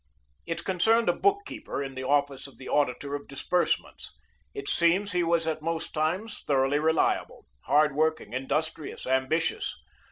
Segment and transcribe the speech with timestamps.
[0.47, 4.17] It concerned a book keeper in the office of the auditor of disbursements.
[4.51, 9.75] It seems he was at most times thoroughly reliable, hard working, industrious, ambitious.